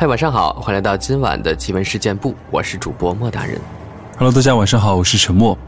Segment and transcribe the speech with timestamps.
[0.00, 3.60] 嗨，晚上好，欢迎来到今晚的奇闻事件部，我是主播莫大人。
[4.16, 5.58] Hello，大家晚上好，我是陈默。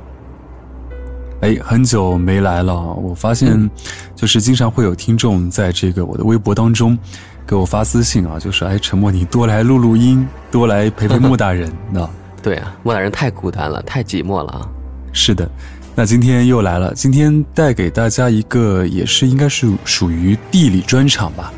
[1.41, 3.69] 哎，很久没来了，我发现
[4.15, 6.97] 就是经常会有听众在这个我的微博当中
[7.45, 12.09] 给我发私信啊，就是哎，陈默你多来录录音，多来陪陪莫大人那
[12.41, 14.69] 对啊，莫大人太孤单了，太寂寞了啊。
[15.13, 15.51] 是的，
[15.97, 21.53] 那今天又来了，今天带给大家一个也是应该是属于地理专场吧。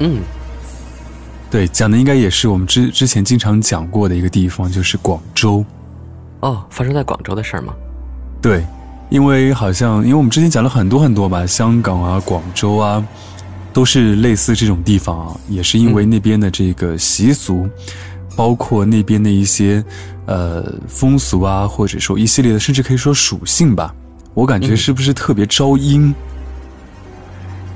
[0.00, 0.20] 嗯，
[1.54, 5.64] 对，讲的应该也是我们之之前经常讲过的一个地方，就是广州。
[6.40, 7.72] 哦，发生在广州的事儿吗？
[8.42, 8.66] 对，
[9.08, 13.06] 因为好像因为我们之前讲了很多很多吧，香港啊、广州啊，
[13.72, 17.70] 都是类似这种地方啊，也是因为那边的这个习俗，
[18.34, 19.80] 包括那边的一些
[20.26, 23.94] 呃风俗啊，或者说一系列的，甚至可以说属性吧，
[24.34, 26.12] 我感觉嗯是不是特别招阴？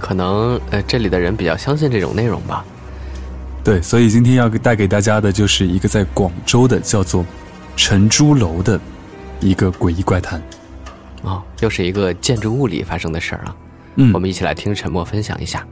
[0.00, 2.64] 可能呃，这里的人比较相信这种内容吧。
[3.62, 7.24] 对，所以今天要带给大家的就是一个在广州的叫做
[7.76, 8.80] 陈朱楼的
[9.40, 10.42] 一个诡异怪谈。
[11.22, 13.56] 哦，又是一个建筑物里发生的事儿啊。
[13.96, 15.66] 嗯我们一起来听陈默分享一下。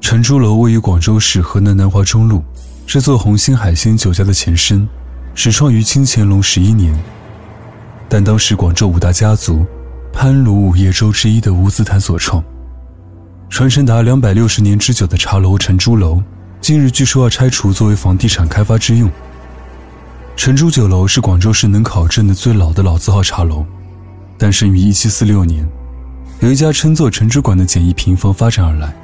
[0.00, 2.42] 陈朱楼位于广州市河南南华中路，
[2.86, 4.88] 这座红星海鲜酒家的前身，
[5.36, 6.98] 始创于清乾隆十一年。
[8.08, 9.64] 但当时广州五大家族
[10.12, 12.42] 潘卢五叶洲之一的吴子坦所创，
[13.50, 16.22] 传承达两百六十年之久的茶楼陈朱楼，
[16.60, 19.10] 今日据说要拆除作为房地产开发之用。
[20.36, 23.66] 陈朱酒楼是广州市能考证的最老的老字号茶楼，
[24.38, 25.68] 诞生于一七四六年，
[26.38, 28.94] 由一家称作陈朱馆的简易平房发展而来。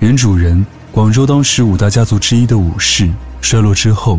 [0.00, 3.08] 原主人广州当时五大家族之一的武氏
[3.40, 4.18] 衰落之后，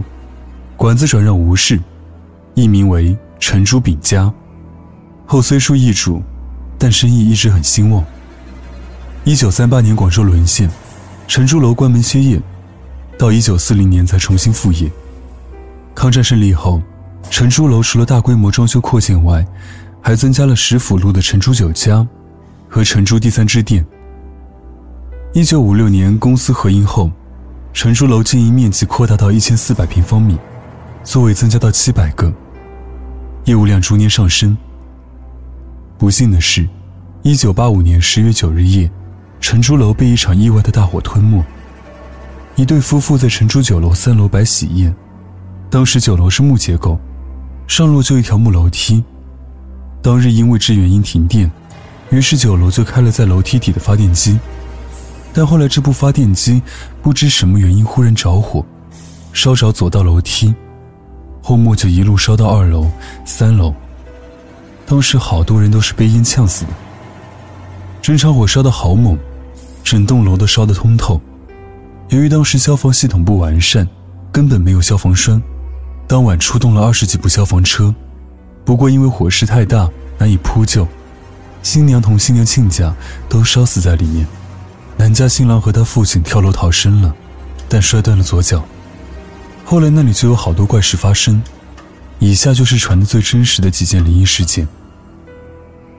[0.77, 1.77] 馆子转让吴氏，
[2.55, 4.33] 易名为陈朱炳家。
[5.25, 6.23] 后虽出易主，
[6.77, 8.03] 但生意一直很兴旺。
[9.29, 10.67] 一九三八年广州沦陷，
[11.27, 12.41] 陈朱楼关门歇业，
[13.15, 14.91] 到一九四零年才重新复业。
[15.93, 16.81] 抗战胜利后，
[17.29, 19.45] 陈朱楼除了大规模装修扩建外，
[20.01, 22.07] 还增加了石府路的陈朱酒家
[22.67, 23.85] 和陈朱第三支店。
[25.33, 27.11] 一九五六年公司合营后，
[27.71, 30.39] 陈朱楼经营面积扩大到一千四百平方米，
[31.03, 32.33] 座位增加到七百个，
[33.45, 34.57] 业务量逐年上升。
[35.99, 36.67] 不幸的是，
[37.21, 38.89] 一九八五年十月九日夜，
[39.39, 41.43] 陈朱楼被一场意外的大火吞没。
[42.55, 44.93] 一对夫妇在陈朱酒楼三楼摆喜宴，
[45.69, 46.99] 当时酒楼是木结构，
[47.67, 49.03] 上路就一条木楼梯。
[50.01, 51.49] 当日因为致原因停电，
[52.09, 54.37] 于是酒楼就开了在楼梯底的发电机。
[55.33, 56.61] 但后来这部发电机
[57.01, 58.65] 不知什么原因忽然着火，
[59.31, 60.53] 烧着左道楼梯，
[61.41, 62.89] 后末就一路烧到二楼、
[63.25, 63.73] 三楼。
[64.85, 66.71] 当时好多人都是被烟呛死的。
[68.01, 69.17] 整场火烧得好猛，
[69.89, 71.19] 整栋楼都烧得通透。
[72.09, 73.89] 由于当时消防系统不完善，
[74.31, 75.41] 根本没有消防栓，
[76.05, 77.91] 当晚出动了二十几部消防车，
[78.63, 79.89] 不过因为火势太大，
[80.19, 80.87] 难以扑救，
[81.63, 82.95] 新娘同新娘亲家
[83.27, 84.27] 都烧死在里面。
[84.95, 87.11] 男家新郎和他父亲跳楼逃生了，
[87.67, 88.63] 但摔断了左脚。
[89.65, 91.41] 后来那里就有好多怪事发生，
[92.19, 94.67] 以下就是传的最真实的几件灵异事件。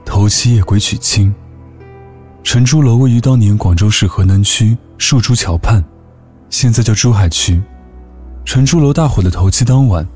[0.05, 1.34] 头七夜鬼娶亲。
[2.43, 5.84] 陈朱楼位于当年广州市河南区树珠桥畔，
[6.49, 7.62] 现在叫珠海区。
[8.45, 10.06] 陈朱楼大火的头七当晚，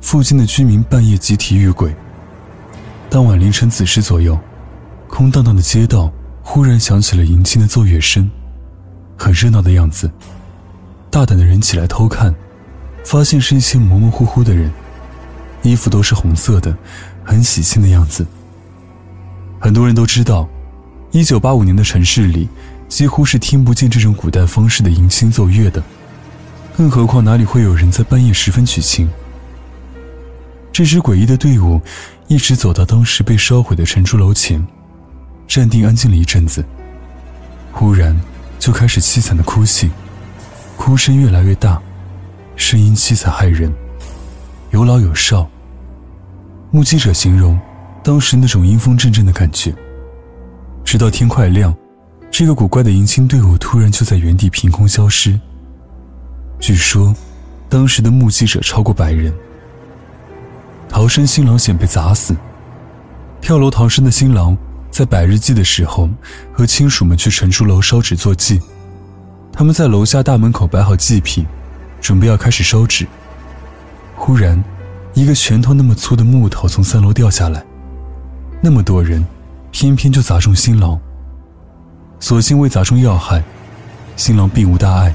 [0.00, 1.94] 附近的居民半夜集体遇鬼。
[3.08, 4.38] 当晚凌晨子时左右，
[5.06, 6.12] 空荡荡的街道。
[6.48, 8.30] 忽然响起了迎亲的奏乐声，
[9.18, 10.08] 很热闹的样子。
[11.10, 12.32] 大胆的人起来偷看，
[13.04, 14.70] 发现是一些模模糊糊的人，
[15.62, 16.76] 衣服都是红色的，
[17.24, 18.24] 很喜庆的样子。
[19.58, 20.48] 很多人都知道，
[21.16, 22.46] 一九八五年的城市里
[22.88, 25.82] 几乎是听不见这种古代方式的迎亲奏乐的，
[26.76, 29.08] 更何况哪里会有人在半夜时分娶亲？
[30.70, 31.80] 这支诡异的队伍
[32.26, 34.62] 一直走到当时被烧毁的陈朱楼前。
[35.48, 36.62] 站定安静了一阵子，
[37.72, 38.14] 忽然
[38.58, 39.88] 就开始凄惨的哭泣，
[40.76, 41.80] 哭声越来越大，
[42.56, 43.72] 声音凄惨骇人，
[44.70, 45.48] 有老有少。
[46.70, 47.58] 目击者形容
[48.04, 49.74] 当时那种阴风阵阵的感觉。
[50.86, 51.74] 直到天快亮，
[52.30, 55.38] 这个古怪的迎亲队伍突然就在原地凭空消失。
[56.60, 57.12] 据说，
[57.68, 59.34] 当时的目击者超过百人。
[60.88, 62.36] 逃生新郎险被砸死，
[63.40, 64.56] 跳楼逃生的新郎。
[64.88, 66.08] 在百日祭的时候，
[66.52, 68.58] 和亲属们去陈朱楼烧纸做祭。
[69.52, 71.44] 他们在楼下大门口摆好祭品，
[72.00, 73.06] 准备要开始烧纸。
[74.14, 74.62] 忽然，
[75.14, 77.62] 一个拳头那么粗的木头从三楼掉下来，
[78.62, 79.26] 那么多人，
[79.78, 80.98] 偏偏就砸中新郎。
[82.18, 83.44] 所幸未砸中要害，
[84.16, 85.14] 新郎并无大碍。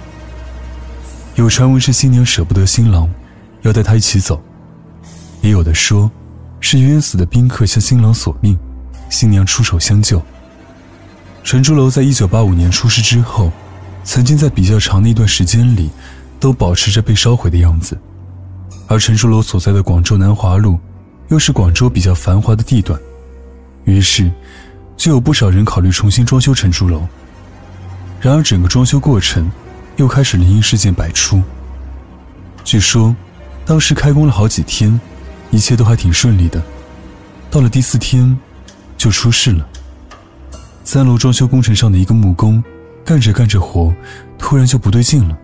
[1.34, 3.10] 有传闻是新娘舍不得新郎，
[3.63, 4.40] 要带他一起走；
[5.42, 6.12] 也有的说，
[6.60, 8.56] 是冤死的宾客向新郎索命，
[9.10, 10.22] 新娘出手相救。
[11.44, 13.52] 陈朱楼在一九八五年出事之后，
[14.04, 15.90] 曾经在比较长的一段时间里，
[16.40, 18.00] 都保持着被烧毁的样子。
[18.86, 20.80] 而陈朱楼所在的广州南华路，
[21.30, 23.02] 又是广州比较繁华的地段，
[23.86, 24.31] 于是。
[24.98, 27.01] 就有不少人考虑重新装修陈朱楼，
[28.19, 29.51] 然而整个装修过程
[29.95, 31.42] 又开始灵异事件百出。
[32.63, 33.16] 据说，
[33.66, 35.01] 当时开工了好几天，
[35.50, 36.62] 一切都还挺顺利的，
[37.50, 38.38] 到了第四天，
[38.95, 39.68] 就出事了。
[40.83, 42.63] 三楼装修工程上的一个木工，
[43.04, 43.92] 干着干着活，
[44.38, 45.36] 突然就不对劲了，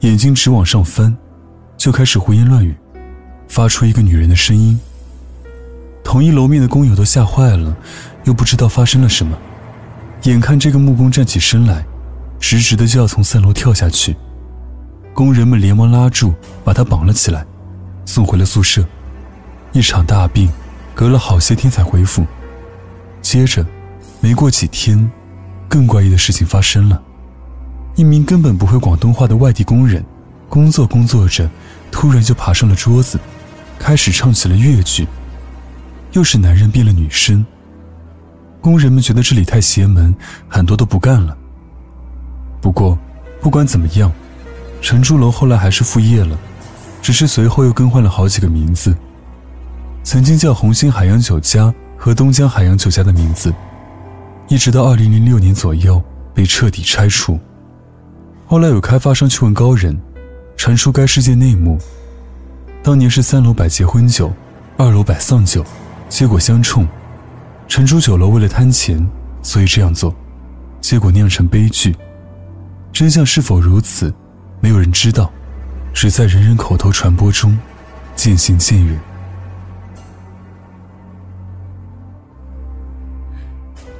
[0.00, 1.14] 眼睛直往上翻，
[1.76, 2.74] 就开始胡言乱语，
[3.46, 4.80] 发出一个女人的声音。
[6.08, 7.76] 同一楼面的工友都吓坏了。
[8.24, 9.36] 又不知道发生了什么，
[10.22, 11.84] 眼看这个木工站起身来，
[12.40, 14.16] 直直的就要从三楼跳下去，
[15.12, 16.34] 工人们连忙拉住，
[16.64, 17.44] 把他绑了起来，
[18.06, 18.82] 送回了宿舍。
[19.72, 20.50] 一场大病，
[20.94, 22.26] 隔了好些天才恢复。
[23.20, 23.64] 接着，
[24.20, 25.10] 没过几天，
[25.68, 27.02] 更怪异的事情发生了：
[27.96, 30.02] 一名根本不会广东话的外地工人，
[30.48, 31.50] 工作工作着，
[31.90, 33.20] 突然就爬上了桌子，
[33.78, 35.06] 开始唱起了粤剧。
[36.12, 37.44] 又是男人变了女生。
[38.60, 40.14] 工人们觉得这里太邪门，
[40.48, 41.36] 很多都不干了。
[42.60, 42.98] 不过，
[43.40, 44.12] 不管怎么样，
[44.80, 46.36] 陈朱楼后来还是复业了，
[47.00, 48.96] 只是随后又更换了好几个名字，
[50.02, 53.54] 曾经叫红星海洋酒家和东江海洋酒家的名字，
[54.48, 56.02] 一直到二零零六年左右
[56.34, 57.38] 被彻底拆除。
[58.46, 59.96] 后来有开发商去问高人，
[60.56, 61.78] 传出该事件内幕：
[62.82, 64.32] 当年是三楼摆结婚酒，
[64.76, 65.64] 二楼摆丧酒，
[66.08, 66.86] 结果相冲。
[67.66, 69.06] 陈朱酒楼为了贪钱，
[69.42, 70.14] 所以这样做，
[70.80, 71.94] 结果酿成悲剧。
[72.92, 74.12] 真相是否如此，
[74.60, 75.30] 没有人知道，
[75.92, 77.56] 只在人人口头传播中
[78.16, 78.98] 渐行渐远。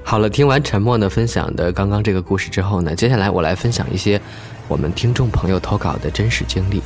[0.03, 4.19] 好了，听完沉默呢分享的刚刚这个故事之后呢，接下来我来分享一些
[4.67, 6.83] 我们听众朋友投稿的真实经历。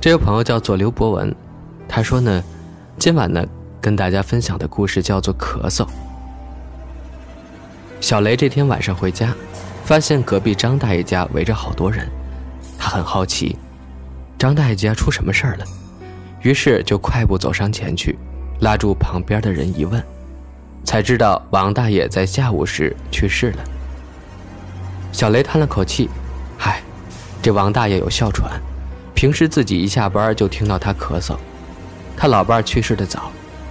[0.00, 1.32] 这位朋友叫做刘博文，
[1.88, 2.42] 他说呢，
[3.02, 3.44] 今晚呢。
[3.80, 5.84] 跟大家分享的故事叫做咳嗽。
[8.00, 9.34] 小雷这天晚上回家，
[9.84, 12.08] 发现隔壁张大爷家围着好多人，
[12.78, 13.56] 他很好奇，
[14.38, 15.64] 张大爷家出什么事儿了，
[16.42, 18.16] 于是就快步走上前去，
[18.60, 20.00] 拉住旁边的人一问，
[20.84, 23.64] 才知道王大爷在下午时去世了。
[25.10, 26.08] 小雷叹了口气，
[26.56, 26.80] 嗨，
[27.42, 28.62] 这王大爷有哮喘，
[29.12, 31.36] 平时自己一下班就听到他咳嗽，
[32.16, 33.30] 他老伴去世的早。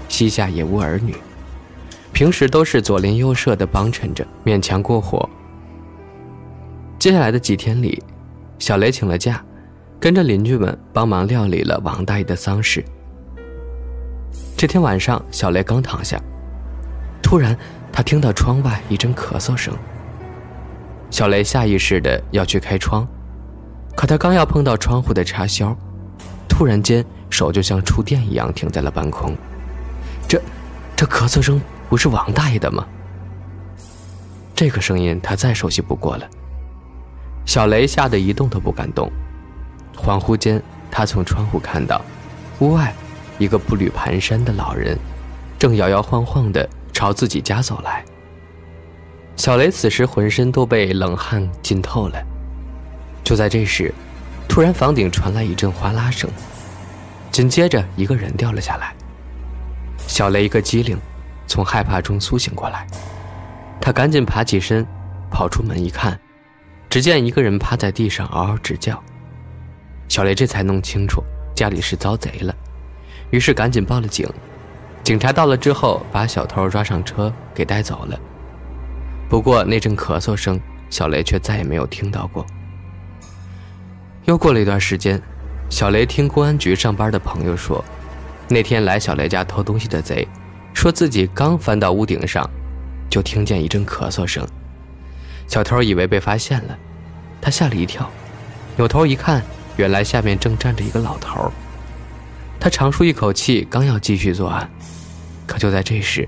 [0.10, 1.16] 膝下也无儿女，
[2.12, 5.30] 平时都是左邻右舍的帮衬着，勉强过活。
[7.00, 8.04] 接下来的几天里，
[8.60, 9.42] 小雷请了假，
[10.02, 12.84] 跟着邻居们帮忙料理了王大爷的丧事。
[14.58, 16.22] 这天晚上，小雷刚躺下，
[17.24, 17.58] 突然
[17.90, 19.74] 他听到窗外一阵咳嗽声。
[21.10, 23.08] 小雷下意识的要去开窗，
[23.96, 25.74] 可他刚要碰到窗户的插销，
[26.50, 29.36] 突然间手就像触电一样停在了半空。
[30.28, 30.40] 这，
[30.96, 31.60] 这咳嗽声
[31.90, 32.86] 不是王大爷的吗？
[34.54, 36.30] 这个声音他再熟悉不过了。
[37.46, 39.12] 小雷吓得一动都不敢动。
[39.98, 40.62] 恍惚间，
[40.92, 42.02] 他从窗户看到，
[42.60, 42.94] 屋外
[43.40, 44.98] 一个步履蹒跚的老人，
[45.58, 48.06] 正摇摇晃晃地朝自己家走来。
[49.36, 52.22] 小雷此时浑身都被冷汗浸透了。
[53.24, 53.94] 就在这时，
[54.48, 56.30] 突然房顶传来一阵哗啦声，
[57.32, 58.94] 紧接着一个人掉了下来。
[60.08, 60.98] 小雷一个机灵，
[61.48, 62.86] 从害怕中苏醒过来，
[63.80, 64.86] 他赶紧爬起身，
[65.30, 66.20] 跑出门一看，
[66.90, 69.02] 只见一个人趴在地上嗷嗷直叫。
[70.10, 71.24] 小雷这才弄清楚
[71.56, 72.54] 家里是遭贼了，
[73.30, 74.30] 于是赶紧报了警。
[75.02, 78.20] 警察到了之后，把小偷抓上车给带走了。
[79.30, 80.60] 不过那阵咳嗽声，
[80.90, 82.46] 小雷却再也没有听到过。
[84.26, 85.20] 又过了一段时间，
[85.72, 87.84] 小雷听公安局上班的朋友说。
[88.50, 90.28] 那天来小雷家偷东西的贼，
[90.74, 92.48] 说自己刚翻到屋顶上，
[93.10, 94.46] 就听见一阵咳嗽声。
[95.48, 96.78] 小偷以为被发现了，
[97.40, 98.12] 他吓了一跳，
[98.76, 99.42] 扭头一看，
[99.78, 101.50] 原来下面正站着一个老头。
[102.60, 104.70] 他长舒一口气，刚要继续作案，
[105.48, 106.28] 可就在这时，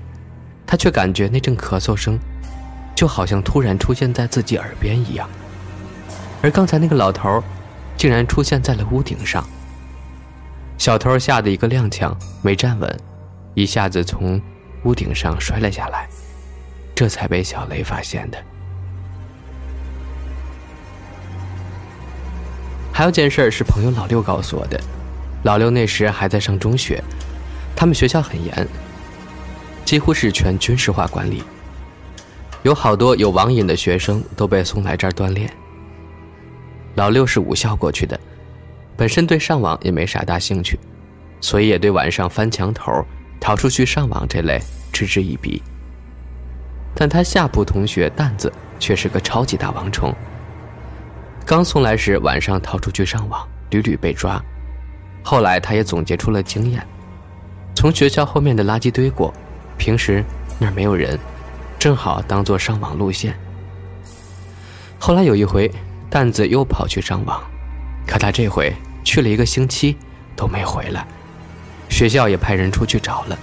[0.66, 2.18] 他却感觉那阵咳嗽声，
[2.96, 5.28] 就好像突然出现在自己耳边一样，
[6.40, 7.44] 而刚才那个老头，
[7.96, 9.44] 竟然出现在了屋顶上。
[10.78, 13.00] 小偷吓得一个踉跄，没站稳，
[13.54, 14.40] 一下子从
[14.84, 16.08] 屋顶上摔了下来。
[16.94, 18.38] 这才被小雷发现的。
[22.92, 24.80] 还有件事是朋友老六告诉我的，
[25.42, 27.02] 老六那时还在上中学，
[27.74, 28.68] 他们学校很严，
[29.84, 31.42] 几乎是全军事化管理，
[32.62, 35.50] 有好多有网瘾的学生都被送来这儿锻炼。
[36.94, 38.18] 老六是武校过去的，
[38.96, 40.78] 本身对上网也没啥大兴趣，
[41.40, 43.04] 所以也对晚上翻墙头、
[43.40, 44.60] 逃出去上网这类
[44.92, 45.60] 嗤之以鼻。
[46.94, 50.14] 但他下铺同学蛋子却是个超级大王虫。
[51.44, 54.40] 刚送来时晚上逃出去上网，屡屡被抓。
[55.24, 56.86] 后来他也总结出了经验，
[57.74, 59.34] 从学校后面的垃圾堆过，
[59.76, 60.24] 平时
[60.60, 61.18] 那儿没有人，
[61.76, 63.34] 正好当做上网路线。
[65.00, 65.68] 后来有一回。
[66.14, 67.42] 蛋子又跑去上网，
[68.06, 69.96] 可他这回去了一个星期
[70.36, 71.04] 都没回来，
[71.88, 73.36] 学校也派人出去找了，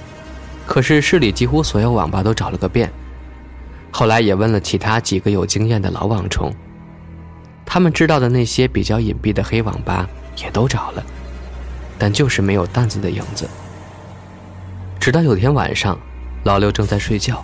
[0.66, 2.90] 可是市里几乎所有网吧都找了个遍。
[3.92, 6.50] 后来也问了其他几个有经验的老网虫，
[7.66, 11.04] 他们知道的那些比较隐蔽的黑网吧也都找了，
[11.98, 13.50] 但就是没有蛋子的影子。
[14.98, 16.00] 直到有天晚上，
[16.46, 17.44] 老六正在睡觉，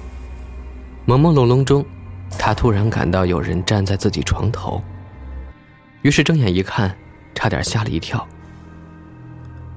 [1.05, 1.85] 朦朦胧胧中，
[2.39, 4.81] 他突然感到有人站在自己床头。
[6.01, 6.95] 于是睁眼一看，
[7.33, 8.25] 差点吓了一跳。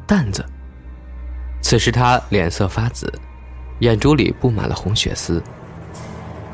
[0.06, 0.44] 蛋子。
[1.62, 3.12] 此时他脸色发紫，
[3.80, 5.42] 眼珠里布满了红血丝。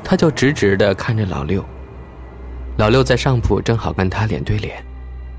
[0.03, 1.65] 他就直直的看着老六。
[2.77, 4.85] 老六在上铺，正好跟他脸对脸，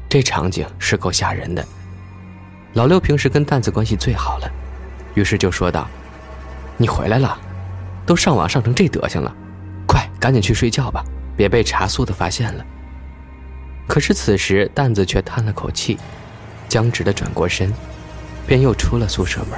[0.09, 1.63] 这场景是够吓人的。
[2.73, 4.51] 老六平时跟蛋子关系最好了，
[5.15, 5.87] 于是就说道
[6.77, 7.37] ：“你回来了，
[8.05, 9.35] 都上网上成这德行了，
[9.87, 11.03] 快赶紧去睡觉吧，
[11.35, 12.65] 别被查宿的发现了。”
[13.87, 15.97] 可是此时，蛋子却叹了口气，
[16.67, 17.73] 僵直的转过身，
[18.45, 19.57] 便又出了宿舍门。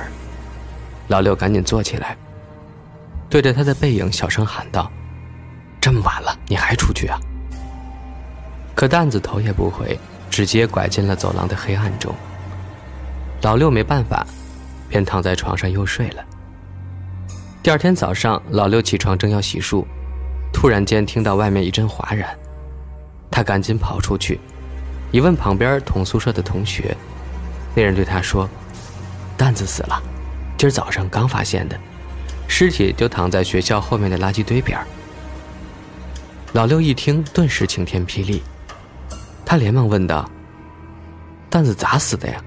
[1.08, 2.16] 老六赶紧坐起来，
[3.30, 4.90] 对着他的背影小声喊道
[5.82, 7.20] ：“这么晚了，你还出去啊？”
[8.76, 12.14] 可蛋子头也不回，直接拐进了走廊的黑暗中。
[13.42, 14.26] 老六没办法，
[14.88, 16.24] 便躺在床上又睡了。
[17.64, 19.84] 第二天早上，老六起床正要洗漱，
[20.54, 22.30] 突然间听到外面一阵哗然。
[23.40, 24.38] 他赶紧跑出去，
[25.14, 26.94] 一问旁边同宿舍的同学，
[27.74, 28.50] 那人对他说
[29.38, 30.04] ：“蛋子死了，
[30.58, 31.80] 今儿早上刚发现的，
[32.50, 34.78] 尸体就躺在学校后面的垃圾堆边。”
[36.52, 38.44] 老六一听，顿时晴天霹雳，
[39.46, 40.30] 他连忙问道
[41.50, 42.44] ：“蛋子咋死的呀？”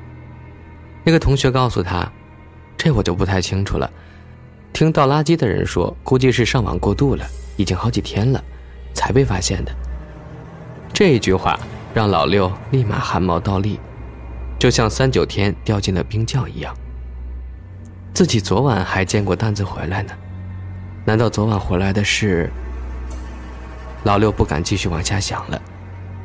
[1.05, 2.07] 那个同学告诉他
[2.77, 3.91] ：“这我就不太清楚了，
[4.75, 7.25] 听倒垃圾的人说，估计是上网过度了，
[7.57, 8.45] 已经好几天了，
[8.93, 9.75] 才被发现的。”
[10.93, 11.59] 这一句话
[11.95, 13.81] 让老六立马汗毛倒立，
[14.59, 16.75] 就像三九天掉进了冰窖一样。
[18.13, 20.13] 自己昨晚还见过蛋子回来呢，
[21.05, 22.51] 难道昨晚回来的是？
[24.05, 25.61] 老六不敢继续往下想了。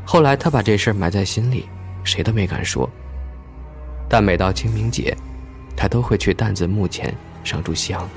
[0.06, 1.70] 后来他把这事儿埋在心里，
[2.04, 2.90] 谁都没敢说。
[4.10, 5.16] 但每到清明节，
[5.76, 8.08] 他都会去蛋子墓前上炷香。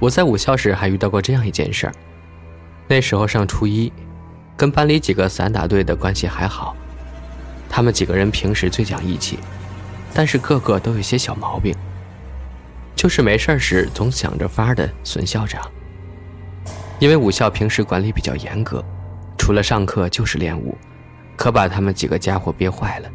[0.00, 1.92] 我在武校时还遇到过这样一件事儿。
[2.86, 3.92] 那时候上初一，
[4.56, 6.76] 跟班里几个散打队的关系还好，
[7.68, 9.38] 他们几个人平时最讲义气，
[10.14, 11.74] 但是个个都有些小毛病，
[12.94, 15.60] 就是没事时总想着法的损校长。
[17.00, 18.84] 因为武校平时管理比较严格，
[19.36, 20.76] 除了上课就是练武，
[21.36, 23.10] 可把他们几个家伙憋坏了，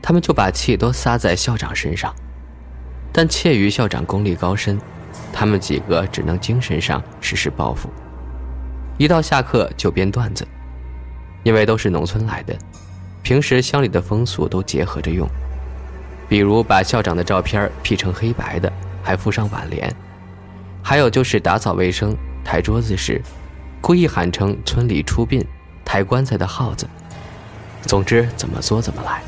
[0.00, 2.14] 他们就把气都撒在校长身上，
[3.12, 4.78] 但怯于校长功力高深。
[5.32, 7.90] 他们几个只能精神上实施报复，
[8.98, 10.46] 一到下课就编段子，
[11.42, 12.56] 因为都是农村来的，
[13.22, 15.28] 平时乡里的风俗都结合着用，
[16.28, 19.90] 比如把校长的照片 P 成黑白的，还附上挽联；
[20.82, 23.20] 还有就是打扫卫生、抬桌子时，
[23.80, 25.44] 故意喊成村里出殡、
[25.84, 26.88] 抬棺材的号子。
[27.82, 29.20] 总之，怎么作怎么来，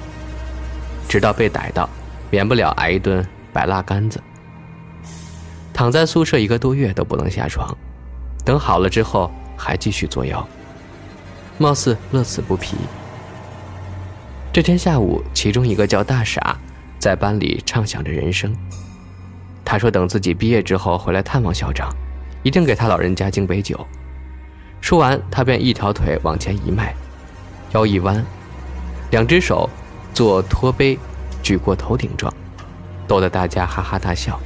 [1.08, 1.88] 直到被逮到，
[2.30, 4.20] 免不了挨一顿摆蜡杆子。
[5.78, 7.72] 躺在宿舍一个多月都不能下床，
[8.44, 10.44] 等好了之后还继续作妖，
[11.56, 12.76] 貌似乐此不疲。
[14.52, 16.58] 这天下午，其中一个叫大傻，
[16.98, 18.52] 在班里畅想着人生。
[19.64, 21.88] 他说等自己毕业之后回来探望校长，
[22.42, 23.86] 一定给他老人家敬杯酒。
[24.80, 26.92] 说完，他便一条腿往前一迈，
[27.70, 28.20] 腰一弯，
[29.12, 29.70] 两只手
[30.12, 30.98] 做托杯
[31.40, 32.34] 举过头顶状，
[33.06, 34.40] 逗得大家哈哈大笑。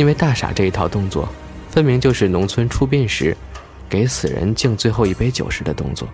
[0.00, 1.28] 因为大傻这一套动作，
[1.68, 3.36] 分明就是农村出殡时，
[3.86, 6.08] 给死人敬最后一杯酒时的动作。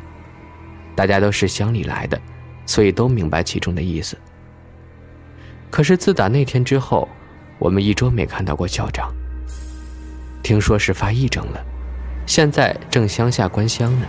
[0.96, 2.20] 大家都是乡里来的，
[2.66, 4.18] 所以都明白其中的意思。
[5.70, 7.08] 可是自打那天之后，
[7.60, 9.08] 我们一周没看到过校长。
[10.42, 11.64] 听说是发癔症了，
[12.26, 14.06] 现在正乡下观乡呢。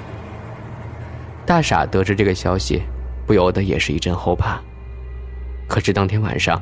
[1.46, 2.82] 大傻得知这个消息，
[3.28, 4.60] 不由得也是一阵后怕。
[5.68, 6.60] 可是当天晚上，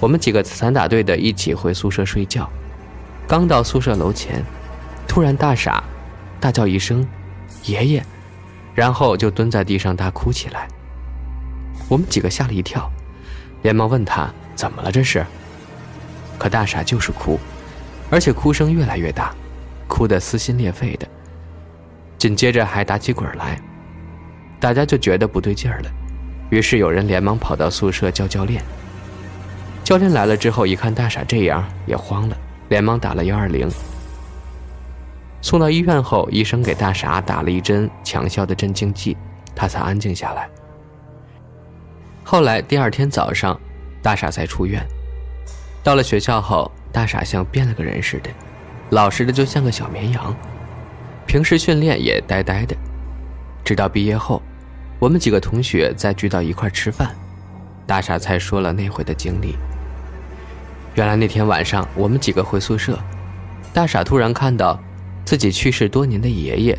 [0.00, 2.50] 我们几个散打队的一起回宿舍睡觉，
[3.26, 4.42] 刚到宿舍楼前，
[5.06, 5.82] 突然大傻
[6.40, 7.06] 大叫一声
[7.64, 8.04] “爷爷”，
[8.74, 10.66] 然后就蹲在地上大哭起来。
[11.88, 12.90] 我们几个吓了一跳，
[13.62, 15.24] 连忙问他怎么了这是。
[16.38, 17.38] 可大傻就是哭。
[18.10, 19.34] 而且哭声越来越大，
[19.88, 21.08] 哭得撕心裂肺的。
[22.18, 23.58] 紧接着还打起滚来，
[24.60, 25.90] 大家就觉得不对劲儿了，
[26.50, 28.62] 于是有人连忙跑到宿舍叫教练。
[29.84, 32.36] 教练来了之后，一看大傻这样，也慌了，
[32.68, 33.68] 连忙打了幺二零。
[35.40, 39.16] 送到医院后，医生给大傻打了一针强效的镇静剂，
[39.54, 40.48] 他才安静下来。
[42.22, 43.58] 后来第二天早上，
[44.02, 44.80] 大傻才出院。
[45.82, 46.70] 到了学校后。
[46.92, 48.28] 大傻像变了个人似的，
[48.90, 50.36] 老实的就像个小绵羊，
[51.26, 52.76] 平时训练也呆呆的。
[53.64, 54.42] 直到毕业后，
[54.98, 57.16] 我们几个同学再聚到一块吃饭，
[57.86, 59.56] 大傻才说了那回的经历。
[60.94, 62.98] 原来那天晚上，我们几个回宿舍，
[63.72, 64.78] 大傻突然看到
[65.24, 66.78] 自己去世多年的爷爷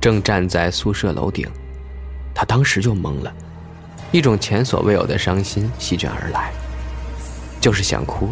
[0.00, 1.46] 正站在宿舍楼顶，
[2.34, 3.30] 他当时就懵了，
[4.12, 6.52] 一种前所未有的伤心席卷而来，
[7.60, 8.30] 就是想哭。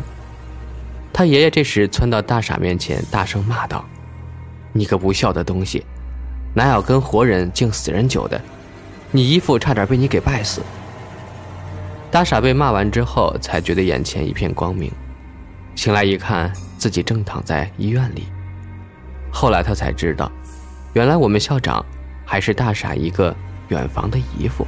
[1.12, 3.84] 他爷爷这时窜到大傻面前，大声骂道
[4.72, 5.84] ：“你个不孝的东西，
[6.54, 8.40] 哪有跟活人敬死人酒的？
[9.10, 10.62] 你姨父差点被你给败死。”
[12.10, 14.90] 大傻被骂完之后，才觉得眼前一片光明。
[15.78, 18.26] 醒来一看，自己正躺在医院里。
[19.30, 20.28] 后来他才知道，
[20.92, 21.86] 原来我们校长
[22.26, 23.32] 还是大傻一个
[23.68, 24.66] 远房的姨父。